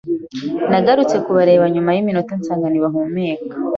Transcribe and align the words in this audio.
Nagarutse 0.69 1.15
kubareba 1.25 1.65
nyuma 1.73 1.89
y’iminota 1.95 2.31
nsanga 2.39 2.67
ntibahumeka 2.69 3.55